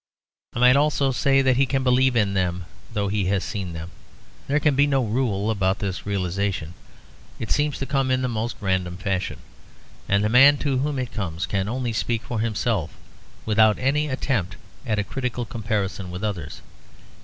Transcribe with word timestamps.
I 0.53 0.59
might 0.59 0.75
almost 0.75 1.19
say 1.21 1.43
that 1.43 1.57
he 1.57 1.67
can 1.67 1.83
believe 1.83 2.15
in 2.15 2.33
them 2.33 2.65
although 2.89 3.07
he 3.07 3.25
has 3.25 3.43
seen 3.43 3.73
them. 3.73 3.91
There 4.47 4.59
can 4.59 4.73
be 4.75 4.87
no 4.87 5.03
rule 5.05 5.51
about 5.51 5.77
this 5.77 6.07
realisation; 6.07 6.73
it 7.37 7.51
seems 7.51 7.77
to 7.77 7.85
come 7.85 8.09
in 8.09 8.23
the 8.23 8.27
most 8.27 8.55
random 8.59 8.97
fashion; 8.97 9.37
and 10.09 10.23
the 10.23 10.27
man 10.27 10.57
to 10.57 10.79
whom 10.79 10.97
it 10.97 11.13
comes 11.13 11.45
can 11.45 11.69
only 11.69 11.93
speak 11.93 12.23
for 12.23 12.39
himself 12.39 12.95
without 13.45 13.77
any 13.77 14.07
attempt 14.07 14.55
at 14.87 14.97
a 14.97 15.03
critical 15.03 15.45
comparison 15.45 16.09
with 16.09 16.23
others. 16.23 16.61